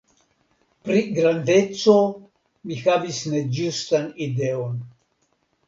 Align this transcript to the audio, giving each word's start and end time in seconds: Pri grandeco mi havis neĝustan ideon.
Pri 0.87 1.03
grandeco 1.17 1.97
mi 2.71 2.79
havis 2.87 3.21
neĝustan 3.35 4.11
ideon. 4.29 4.85